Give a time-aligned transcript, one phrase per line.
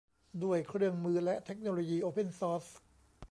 [0.43, 2.65] ด้วยเครื่องมือและเทคโนโลยีโอเพ่นซอร์ส